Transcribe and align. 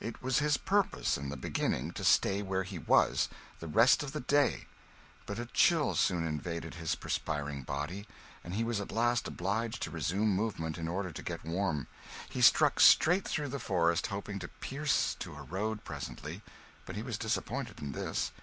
It 0.00 0.22
was 0.22 0.38
his 0.40 0.58
purpose, 0.58 1.16
in 1.16 1.30
the 1.30 1.34
beginning, 1.38 1.92
to 1.92 2.04
stay 2.04 2.42
where 2.42 2.62
he 2.62 2.78
was 2.78 3.30
the 3.58 3.66
rest 3.66 4.02
of 4.02 4.12
the 4.12 4.20
day; 4.20 4.66
but 5.24 5.38
a 5.38 5.46
chill 5.46 5.94
soon 5.94 6.26
invaded 6.26 6.74
his 6.74 6.94
perspiring 6.94 7.62
body, 7.62 8.06
and 8.44 8.52
he 8.52 8.64
was 8.64 8.82
at 8.82 8.92
last 8.92 9.26
obliged 9.26 9.80
to 9.84 9.90
resume 9.90 10.28
movement 10.28 10.76
in 10.76 10.88
order 10.88 11.10
to 11.10 11.22
get 11.22 11.42
warm. 11.46 11.86
He 12.28 12.42
struck 12.42 12.80
straight 12.80 13.26
through 13.26 13.48
the 13.48 13.58
forest, 13.58 14.08
hoping 14.08 14.38
to 14.40 14.48
pierce 14.48 15.14
to 15.20 15.36
a 15.36 15.42
road 15.42 15.84
presently, 15.84 16.42
but 16.84 16.94
he 16.94 17.02
was 17.02 17.16
disappointed 17.16 17.80
in 17.80 17.92
this. 17.92 18.30